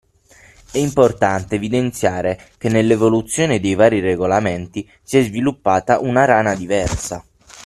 [0.71, 7.23] è importante evidenziare che nell’evoluzione dei vari regolamenti si è sviluppata una rana diversa.